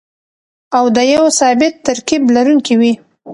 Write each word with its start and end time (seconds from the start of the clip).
او 0.77 0.85
د 0.95 0.97
يو 1.13 1.23
ثابت 1.39 1.73
ترکيب 1.87 2.23
لرونکي 2.35 2.75
وي. 2.79 2.93